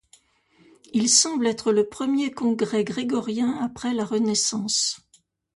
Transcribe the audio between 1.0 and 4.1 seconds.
semble être le premier congrès grégorien, après la